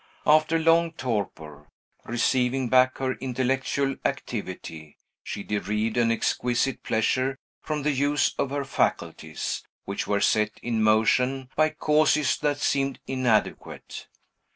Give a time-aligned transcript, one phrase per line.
[0.25, 1.67] After long torpor,
[2.05, 8.65] receiving back her intellectual activity, she derived an exquisite pleasure from the use of her
[8.65, 14.07] faculties, which were set in motion by causes that seemed inadequate.